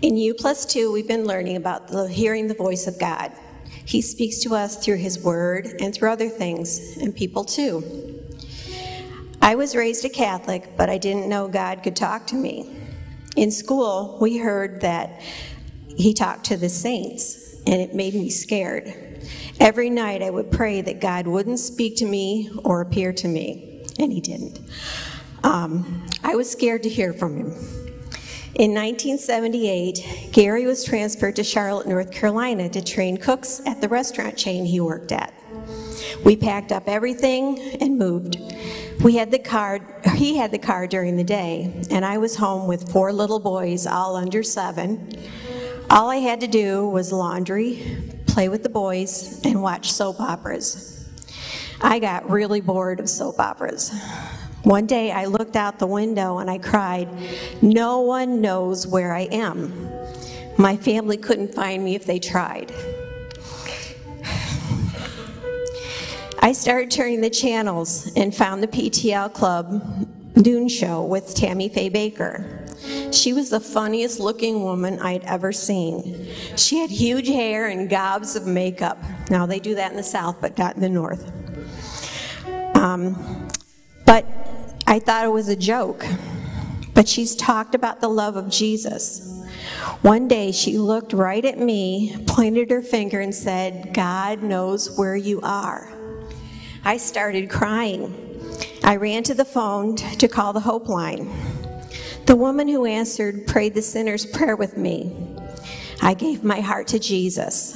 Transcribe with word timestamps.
In 0.00 0.16
U 0.16 0.32
plus 0.32 0.64
two, 0.64 0.92
we've 0.92 1.08
been 1.08 1.24
learning 1.24 1.56
about 1.56 1.88
the, 1.88 2.08
hearing 2.08 2.46
the 2.46 2.54
voice 2.54 2.86
of 2.86 3.00
God. 3.00 3.32
He 3.84 4.00
speaks 4.00 4.38
to 4.44 4.54
us 4.54 4.84
through 4.84 4.98
His 4.98 5.18
Word 5.18 5.74
and 5.80 5.92
through 5.92 6.12
other 6.12 6.28
things, 6.28 6.96
and 6.98 7.14
people 7.14 7.44
too. 7.44 8.22
I 9.42 9.56
was 9.56 9.74
raised 9.74 10.04
a 10.04 10.08
Catholic, 10.08 10.76
but 10.76 10.88
I 10.88 10.98
didn't 10.98 11.28
know 11.28 11.48
God 11.48 11.82
could 11.82 11.96
talk 11.96 12.28
to 12.28 12.36
me. 12.36 12.76
In 13.34 13.50
school, 13.50 14.18
we 14.20 14.38
heard 14.38 14.82
that 14.82 15.20
He 15.96 16.14
talked 16.14 16.44
to 16.46 16.56
the 16.56 16.68
saints, 16.68 17.56
and 17.66 17.80
it 17.80 17.92
made 17.92 18.14
me 18.14 18.30
scared. 18.30 18.94
Every 19.58 19.90
night, 19.90 20.22
I 20.22 20.30
would 20.30 20.52
pray 20.52 20.80
that 20.80 21.00
God 21.00 21.26
wouldn't 21.26 21.58
speak 21.58 21.96
to 21.96 22.04
me 22.04 22.50
or 22.62 22.82
appear 22.82 23.12
to 23.14 23.26
me, 23.26 23.84
and 23.98 24.12
He 24.12 24.20
didn't. 24.20 24.60
Um, 25.42 26.06
I 26.22 26.36
was 26.36 26.48
scared 26.48 26.84
to 26.84 26.88
hear 26.88 27.12
from 27.12 27.36
Him. 27.36 27.87
In 28.54 28.74
1978, 28.74 30.30
Gary 30.32 30.64
was 30.64 30.82
transferred 30.82 31.36
to 31.36 31.44
Charlotte, 31.44 31.86
North 31.86 32.10
Carolina 32.10 32.68
to 32.70 32.82
train 32.82 33.18
cooks 33.18 33.60
at 33.66 33.80
the 33.82 33.88
restaurant 33.88 34.38
chain 34.38 34.64
he 34.64 34.80
worked 34.80 35.12
at. 35.12 35.34
We 36.24 36.34
packed 36.34 36.72
up 36.72 36.88
everything 36.88 37.58
and 37.80 37.98
moved. 37.98 38.38
We 39.04 39.16
had 39.16 39.30
the 39.30 39.38
car, 39.38 39.80
he 40.14 40.38
had 40.38 40.50
the 40.50 40.58
car 40.58 40.86
during 40.86 41.16
the 41.16 41.24
day, 41.24 41.84
and 41.90 42.04
I 42.04 42.16
was 42.18 42.36
home 42.36 42.66
with 42.66 42.90
four 42.90 43.12
little 43.12 43.38
boys, 43.38 43.86
all 43.86 44.16
under 44.16 44.42
seven. 44.42 45.12
All 45.90 46.08
I 46.08 46.16
had 46.16 46.40
to 46.40 46.48
do 46.48 46.88
was 46.88 47.12
laundry, 47.12 48.14
play 48.26 48.48
with 48.48 48.62
the 48.62 48.70
boys, 48.70 49.40
and 49.44 49.62
watch 49.62 49.92
soap 49.92 50.20
operas. 50.20 51.06
I 51.80 51.98
got 51.98 52.28
really 52.28 52.62
bored 52.62 52.98
of 52.98 53.10
soap 53.10 53.38
operas. 53.38 53.92
One 54.68 54.84
day 54.84 55.10
I 55.10 55.24
looked 55.24 55.56
out 55.56 55.78
the 55.78 55.86
window 55.86 56.36
and 56.40 56.50
I 56.50 56.58
cried, 56.58 57.08
No 57.62 58.00
one 58.00 58.42
knows 58.42 58.86
where 58.86 59.14
I 59.14 59.22
am. 59.22 59.90
My 60.58 60.76
family 60.76 61.16
couldn't 61.16 61.54
find 61.54 61.82
me 61.82 61.94
if 61.94 62.04
they 62.04 62.18
tried. 62.18 62.70
I 66.40 66.52
started 66.52 66.90
turning 66.90 67.22
the 67.22 67.30
channels 67.30 68.12
and 68.14 68.34
found 68.34 68.62
the 68.62 68.68
PTL 68.68 69.32
Club 69.32 70.06
Noon 70.36 70.68
Show 70.68 71.02
with 71.02 71.34
Tammy 71.34 71.70
Faye 71.70 71.88
Bakker. 71.88 73.14
She 73.14 73.32
was 73.32 73.48
the 73.48 73.60
funniest 73.60 74.20
looking 74.20 74.64
woman 74.64 74.98
I'd 74.98 75.24
ever 75.24 75.50
seen. 75.50 76.28
She 76.56 76.76
had 76.76 76.90
huge 76.90 77.28
hair 77.28 77.68
and 77.68 77.88
gobs 77.88 78.36
of 78.36 78.46
makeup. 78.46 78.98
Now, 79.30 79.46
they 79.46 79.60
do 79.60 79.74
that 79.76 79.92
in 79.92 79.96
the 79.96 80.02
South, 80.02 80.42
but 80.42 80.58
not 80.58 80.74
in 80.74 80.82
the 80.82 80.90
North. 80.90 81.32
Um, 82.76 83.48
but 84.04 84.26
I 84.90 85.00
thought 85.00 85.26
it 85.26 85.32
was 85.32 85.50
a 85.50 85.56
joke. 85.56 86.06
But 86.94 87.06
she's 87.06 87.36
talked 87.36 87.74
about 87.74 88.00
the 88.00 88.08
love 88.08 88.36
of 88.36 88.48
Jesus. 88.48 89.44
One 90.00 90.28
day 90.28 90.50
she 90.50 90.78
looked 90.78 91.12
right 91.12 91.44
at 91.44 91.58
me, 91.58 92.16
pointed 92.26 92.70
her 92.70 92.80
finger, 92.80 93.20
and 93.20 93.34
said, 93.34 93.92
God 93.92 94.42
knows 94.42 94.96
where 94.96 95.14
you 95.14 95.42
are. 95.42 95.92
I 96.86 96.96
started 96.96 97.50
crying. 97.50 98.14
I 98.82 98.96
ran 98.96 99.24
to 99.24 99.34
the 99.34 99.44
phone 99.44 99.94
to 99.96 100.26
call 100.26 100.54
the 100.54 100.60
Hope 100.60 100.88
Line. 100.88 101.30
The 102.24 102.36
woman 102.36 102.66
who 102.66 102.86
answered 102.86 103.46
prayed 103.46 103.74
the 103.74 103.82
sinner's 103.82 104.24
prayer 104.24 104.56
with 104.56 104.78
me. 104.78 105.14
I 106.00 106.14
gave 106.14 106.42
my 106.42 106.62
heart 106.62 106.86
to 106.88 106.98
Jesus. 106.98 107.74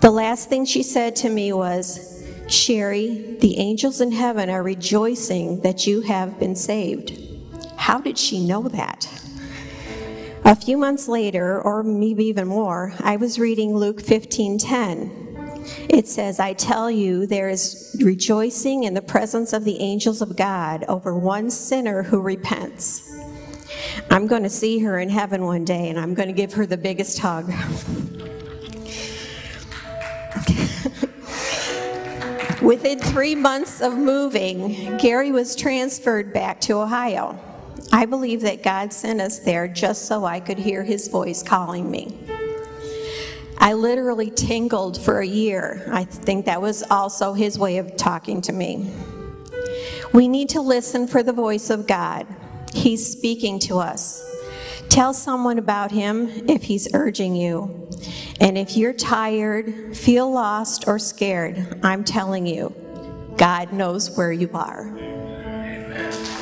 The 0.00 0.12
last 0.12 0.48
thing 0.48 0.66
she 0.66 0.84
said 0.84 1.16
to 1.16 1.28
me 1.28 1.52
was, 1.52 2.11
Shari, 2.52 3.36
the 3.40 3.58
angels 3.58 4.00
in 4.00 4.12
heaven 4.12 4.50
are 4.50 4.62
rejoicing 4.62 5.62
that 5.62 5.86
you 5.86 6.02
have 6.02 6.38
been 6.38 6.54
saved. 6.54 7.18
How 7.76 7.98
did 7.98 8.18
she 8.18 8.46
know 8.46 8.62
that? 8.68 9.08
A 10.44 10.54
few 10.54 10.76
months 10.76 11.08
later, 11.08 11.60
or 11.60 11.82
maybe 11.82 12.24
even 12.26 12.46
more, 12.46 12.92
I 13.00 13.16
was 13.16 13.38
reading 13.38 13.74
Luke 13.74 14.02
15:10. 14.02 15.88
It 15.88 16.08
says, 16.08 16.40
I 16.40 16.52
tell 16.52 16.90
you, 16.90 17.26
there 17.26 17.48
is 17.48 17.96
rejoicing 18.04 18.84
in 18.84 18.94
the 18.94 19.02
presence 19.02 19.52
of 19.52 19.64
the 19.64 19.80
angels 19.80 20.20
of 20.20 20.36
God 20.36 20.84
over 20.88 21.16
one 21.16 21.50
sinner 21.50 22.02
who 22.02 22.20
repents. 22.20 23.08
I'm 24.10 24.26
going 24.26 24.42
to 24.42 24.50
see 24.50 24.80
her 24.80 24.98
in 24.98 25.08
heaven 25.08 25.44
one 25.44 25.64
day, 25.64 25.88
and 25.88 25.98
I'm 25.98 26.14
going 26.14 26.28
to 26.28 26.34
give 26.34 26.54
her 26.54 26.66
the 26.66 26.76
biggest 26.76 27.18
hug. 27.20 27.50
Within 32.62 33.00
three 33.00 33.34
months 33.34 33.80
of 33.80 33.98
moving, 33.98 34.96
Gary 34.98 35.32
was 35.32 35.56
transferred 35.56 36.32
back 36.32 36.60
to 36.60 36.74
Ohio. 36.74 37.36
I 37.92 38.06
believe 38.06 38.42
that 38.42 38.62
God 38.62 38.92
sent 38.92 39.20
us 39.20 39.40
there 39.40 39.66
just 39.66 40.06
so 40.06 40.24
I 40.24 40.38
could 40.38 40.58
hear 40.58 40.84
his 40.84 41.08
voice 41.08 41.42
calling 41.42 41.90
me. 41.90 42.16
I 43.58 43.72
literally 43.72 44.30
tingled 44.30 45.00
for 45.00 45.18
a 45.18 45.26
year. 45.26 45.88
I 45.92 46.04
think 46.04 46.46
that 46.46 46.62
was 46.62 46.84
also 46.84 47.32
his 47.32 47.58
way 47.58 47.78
of 47.78 47.96
talking 47.96 48.40
to 48.42 48.52
me. 48.52 48.92
We 50.12 50.28
need 50.28 50.48
to 50.50 50.60
listen 50.60 51.08
for 51.08 51.22
the 51.22 51.32
voice 51.32 51.68
of 51.68 51.88
God. 51.88 52.28
He's 52.72 53.04
speaking 53.04 53.58
to 53.60 53.80
us. 53.80 54.22
Tell 54.88 55.14
someone 55.14 55.58
about 55.58 55.90
him 55.90 56.28
if 56.48 56.64
he's 56.64 56.88
urging 56.94 57.34
you. 57.34 57.88
And 58.40 58.58
if 58.58 58.76
you're 58.76 58.92
tired, 58.92 59.96
feel 59.96 60.30
lost, 60.30 60.86
or 60.86 60.98
scared, 60.98 61.80
I'm 61.82 62.04
telling 62.04 62.46
you, 62.46 62.74
God 63.36 63.72
knows 63.72 64.16
where 64.16 64.32
you 64.32 64.50
are. 64.52 64.88
Amen. 64.98 66.41